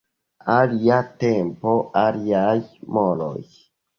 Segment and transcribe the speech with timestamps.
[0.53, 2.57] Alia tempo, aliaj
[2.99, 3.39] moroj.